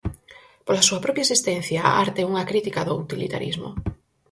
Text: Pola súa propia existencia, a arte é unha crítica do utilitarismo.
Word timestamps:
Pola 0.65 0.85
súa 0.87 1.03
propia 1.05 1.25
existencia, 1.25 1.79
a 1.83 1.91
arte 2.03 2.19
é 2.21 2.29
unha 2.31 2.47
crítica 2.49 2.81
do 2.87 2.93
utilitarismo. 3.03 3.69